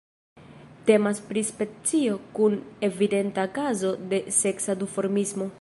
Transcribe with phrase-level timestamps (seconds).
[0.87, 2.57] Temas pri specio kun
[2.89, 5.49] evidenta kazo de seksa duformismo.